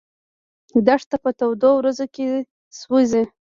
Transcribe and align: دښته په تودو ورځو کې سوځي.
دښته 0.87 1.15
په 1.23 1.29
تودو 1.39 1.69
ورځو 1.77 2.05
کې 2.15 2.25
سوځي. 2.79 3.23